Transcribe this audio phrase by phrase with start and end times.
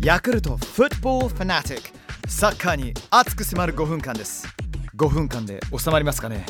[0.00, 4.46] ヤクルトフットボールファナティックサッカーに熱く迫る5分間です。
[4.96, 6.46] 5分間で収まりますかね。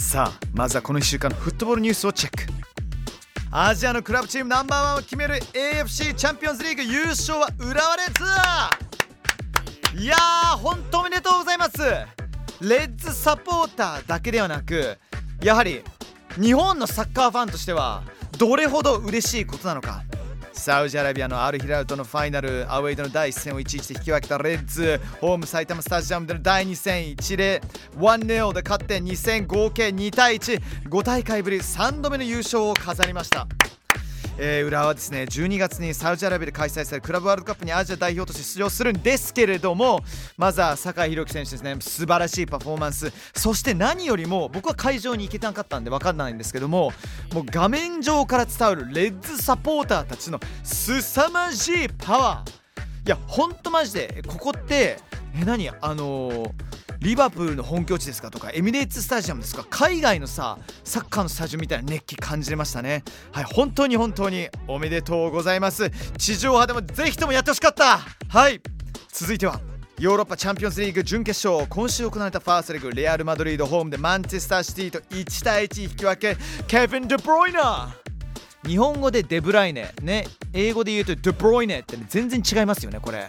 [0.00, 2.52] さあまずはこの1週間のフットボールニュースをチェック。
[3.50, 11.78] アジアのクラブチームナンバーワンを決める AFC チャンピオンズリーグ優勝は浦和レッズいやー本当おめでとうございます。
[12.60, 14.96] レッズサポーターだけではなく
[15.42, 15.82] やはり
[16.40, 18.04] 日本のサッカーファンとしては
[18.38, 20.04] どれほど嬉しいことなのか。
[20.52, 25.00] サウジアラビアのアルヒラルとのファイナルアウェイドの第1戦を1-1で引き分けたレッズ。
[25.20, 27.62] ホーム埼玉スタジアムでの第2戦1例。
[27.96, 33.46] 1-0で勝って2戦合計2対15大会ぶり3度目の優勝を飾りました。
[34.38, 40.00] えー、浦和はですね12月にサウジアラビアで開催されるクラブワールドカップにアジア代表として出場するんですけれども
[40.36, 43.12] まずは酒井宏樹選手ですね素晴らしいパフォーマンス。
[43.34, 46.92] そして何よりも僕は会場に行けなかったんで分かんないんですけども
[47.32, 52.50] もう画面上から伝わるレッズサポーターたちの凄まじいパワー。
[53.06, 54.22] いやほんとマジで。
[54.26, 54.98] ここって
[55.34, 55.68] え何？
[55.68, 56.71] あのー
[57.02, 63.02] リバプールの本拠地ですかとかエミレーツスタジアムですか海外のさサッカーのスタジオみたいな熱気感じれましたね。
[63.32, 65.90] はい本当に本当におめでとうございます。
[66.16, 67.98] 地上波でもぜひともやってほしかった。
[68.28, 68.60] はい
[69.08, 69.60] 続いては
[69.98, 71.66] ヨーロッパチャンピオンズリーグ準決勝。
[71.68, 76.40] 今週行われたファーストリーグレアル・マドリードホームでマンチェスターシティと1対1引き分け。
[76.68, 79.92] ケビン・デブロイナー日本語でデブライネ。
[80.02, 83.28] ね英語で言うとデブロイネって、ね、全然違いますよねこれ。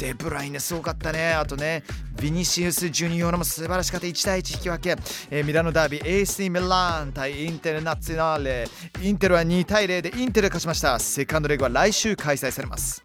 [0.00, 1.34] デブライネすごかったね。
[1.34, 1.84] あとね
[2.20, 4.06] ビニシウス・ジュニオーも素晴らしかった。
[4.06, 4.96] 1対1引き分け、
[5.30, 8.66] えー、ミラノダービー AC ミラン対インテルナツィナーレ。
[9.02, 10.98] インテルは2対0でインテル勝ちました。
[10.98, 13.02] セカンドレグは来週開催されます。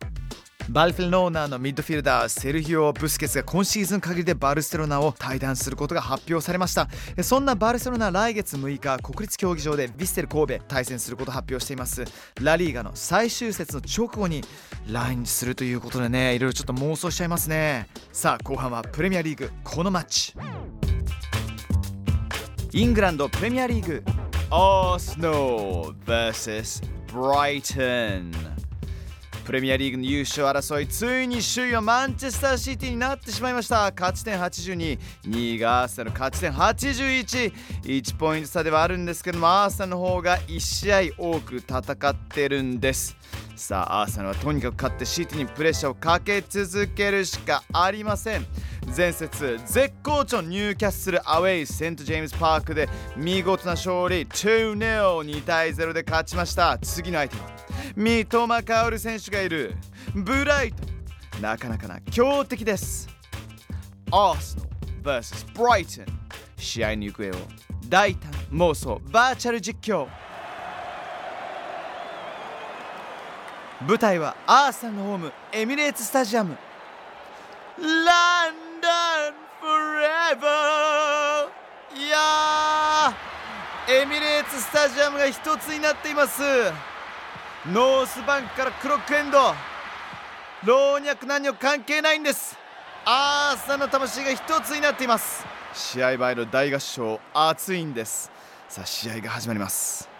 [0.69, 6.89] バルフェルノーナのミッドフィルダーセルヒオ・ブスケツが今シーズン限りでバルセロナを退団することが発表されました。
[7.21, 12.03] そんなバルセロナ来月6日国立競技場でヴィッセル神戸対戦することを発表しています。
[12.41, 14.43] ラリーガの最終節の直後に
[14.89, 17.87] 来日するということでねいろいろちょっと妄想しちゃいますね。
[18.11, 20.33] さあ後半はプレミアリーグこのマッチ。
[22.71, 24.03] イングランドプレミアリーグ
[24.51, 28.31] アースノー vs ブライトン
[29.45, 33.93] プレミアリーグの優勝争いついに首位はマンチェスターシティになってしまいました。
[33.95, 43.15] 勝ち点82 2位がアーセナル勝ち点811ポイント差ではあるんですけどもアーセナルの方が1試合多く戦ってるんです。
[43.55, 48.45] さあアーセナルはとにかく勝ってシティにプレッシャーをかけ続けるしかありません。
[48.95, 54.25] 前節絶好調ニューキャッスルアウェイセント・ジェームズ・パークで見事な勝利。
[54.25, 54.77] 2-0
[55.23, 56.77] 2対0で勝ちました。
[56.79, 57.43] 次の相手は
[57.95, 59.75] 三笘薫選手がいる。
[60.13, 63.09] ブライトなかなかな強敵です。
[64.11, 64.63] アーセナ
[65.13, 66.05] ル vs ブライトン。
[66.57, 67.33] 試合の行方を
[67.89, 70.07] 大胆妄想バーチャル実況。
[73.81, 76.55] 舞台はアーセナルのホームエミレーツスタジアム。
[77.77, 78.91] London
[79.59, 83.13] forever いや
[83.89, 86.41] エミレーツスタジアムが一つになっています。
[87.69, 89.53] ノースバンクからクロックエンド。
[90.63, 92.57] 老若男女関係ないんです。
[93.03, 95.45] アーサの魂が一つになっています。
[95.73, 98.31] 試合前の大合唱熱いんです。
[98.69, 100.14] さあ試合が始まります。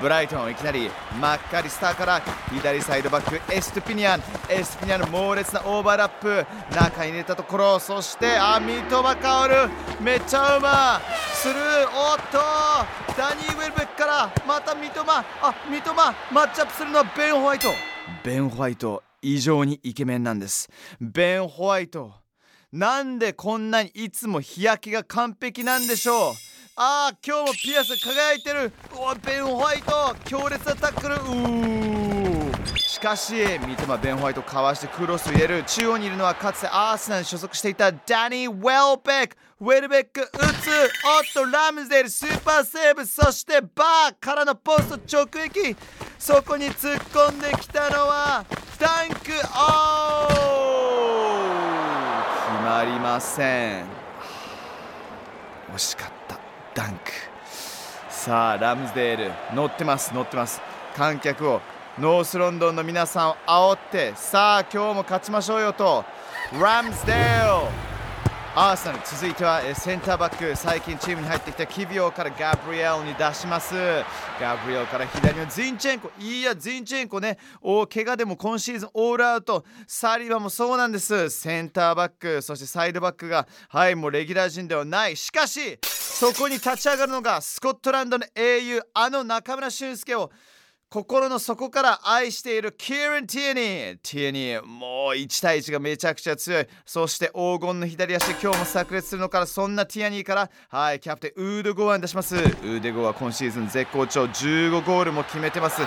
[0.00, 2.22] ブライトンいきなりマッカリスターから
[2.52, 4.22] 左サイドバックエストピニアン。
[4.48, 6.46] エストピニアンの猛烈なオーバーラップ。
[6.74, 9.70] 中に入れたところそしてあ三笘薫
[10.02, 11.00] めっちゃうま
[11.34, 11.58] スルー。
[11.88, 12.38] おっと。
[13.16, 15.02] ダニー・ウェルベックからまた三笘。
[15.10, 15.24] あ
[15.70, 17.68] 三笘マッチアップするのはベン・ホワイト。
[18.24, 20.68] ベン・ホワイト異常にイケメンなんです。
[21.00, 22.12] ベン・ホワイト。
[22.72, 26.32] なんでこんなにいつも日焼けが完璧なんでしょう？
[26.74, 28.72] ああ今日もピアス輝いてる。
[28.94, 30.16] おベン・ホワイト。
[30.24, 31.16] 強烈なタックル。
[31.16, 32.76] うー。
[32.78, 35.64] しかし三笘ベン・ホワイトかわしてクロスを入れる。
[35.64, 39.36] 中央にいるのはかつてアーセナルに所属していたダニー・ウェルベック。
[39.60, 40.32] ウェルベック打つ。
[40.40, 43.04] おっとラムズデルスーパーセーブ。
[43.04, 45.76] そしてバーからのポスト直撃。
[46.18, 48.46] そこに突っ込んできたのは
[48.78, 49.14] ダンク。
[49.14, 50.32] オー。
[52.48, 53.84] 決まりません。
[55.74, 56.41] 惜しかった。
[56.74, 57.10] ダンク。
[58.08, 60.60] さあラムズデール乗ってます乗ってます。
[60.96, 61.60] 観客を
[61.98, 66.04] ノースロンドンの皆さんを煽ってさあ今日も勝ちましょうよと
[66.60, 67.91] ラムズデール。
[68.54, 73.74] アーセナル続いてはセンターバック最近チームに入ってきたキビオからガブリエルに出します。
[74.38, 79.64] ガブリエルから左のズインチェンコいやズインチェンコねお怪我でも今シーズンオールアウト。
[79.86, 81.30] サリバもそうなんです。
[81.30, 85.16] センターバックそしてサイドバックがはいもうレギュラー陣ではない。
[85.16, 90.30] しかしそこに立ち上がるのがスコットランドの英雄あの中村俊輔を
[90.92, 96.66] 心の底から愛しているキーラン・ティアニーティアニーもう1対1がめちゃくちゃ強い。
[96.84, 100.50] そして黄金の左足今日も炸裂するのからそんなティアニーから。
[100.68, 102.36] はいキャプテンウード・ゴーアン出します。
[102.36, 104.24] ウーデゴーは今シーズン絶好調。
[104.24, 105.80] 15ゴールも決めてます、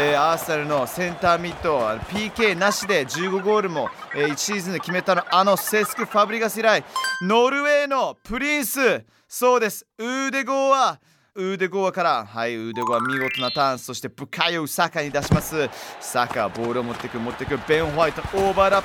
[0.00, 1.76] えー、アーセナルのセンターミッド
[2.14, 5.24] PK なしで15ゴールも、えー、1シーズンで決めたの。
[5.34, 6.84] あのセスク・ファブリガス以来
[7.22, 9.04] ノルウェーのプリンス。
[9.26, 9.84] そうです。
[9.98, 11.00] ウーデゴーは
[11.36, 12.24] ウーデゴーから。
[12.24, 15.68] はいウーデゴー見事なターンそしてブカヨ・サカに出します。
[16.00, 17.58] サカボールを持ってく持ってく。
[17.66, 18.84] ベン・ホワイトオーバーラッ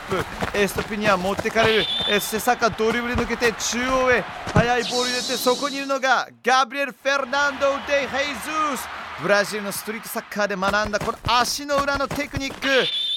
[0.52, 0.58] プ。
[0.58, 1.84] エストゥピニャン持ってかれる。
[1.84, 4.22] そしてサカドリブル抜けて中央へ。
[4.52, 8.88] 速いボール入れてそこにいるのがガブリエル・フェルナンド・デ・ジェズス。
[9.22, 12.68] ブラジルのストリートサッカーで学んだこの足の裏のテクニック。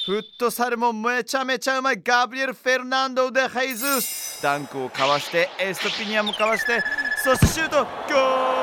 [0.05, 2.01] フットサルもめちゃめちゃうまい。
[2.03, 4.43] ガブリエル・フェルナンド・デ・ヘイズス。
[4.43, 6.83] ダンクをかわしてエストピニアもかわして
[7.23, 8.62] そしてシュートゴー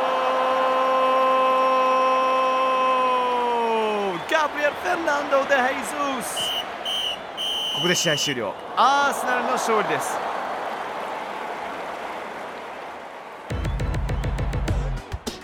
[4.50, 6.50] ル Gabriel Fernando de Jesus
[7.76, 10.18] ここで試合終了アーセナルの勝利です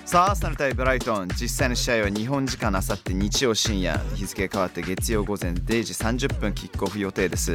[0.05, 7.55] さあ、アーセナル対ブライトン、実際の試合は日本時間あさって日曜深夜、日付変わって月曜午前0時30分キックオフ予定です。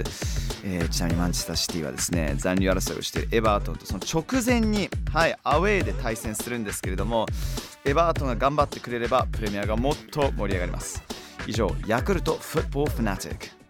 [0.63, 7.25] えー、ちなみにマンチェスターシティはですね、残留争いをしているエバートンとその直前に、はい、アウェーで対戦するんですけれども、
[7.85, 11.01] エバートンが頑張ってくれればプレミアがもっと盛り上がります。
[11.51, 13.60] 以上ヤクルトフットボールフナティック。